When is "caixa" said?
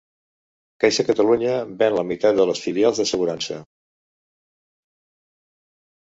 0.83-1.03